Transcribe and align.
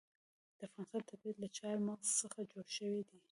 د 0.57 0.59
افغانستان 0.67 1.01
طبیعت 1.09 1.37
له 1.39 1.49
چار 1.57 1.75
مغز 1.87 2.09
څخه 2.21 2.39
جوړ 2.51 2.65
شوی 2.77 3.01
دی. 3.09 3.19